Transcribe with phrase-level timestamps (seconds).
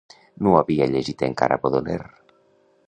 [0.45, 2.11] No havia llegit encara Baudelaire.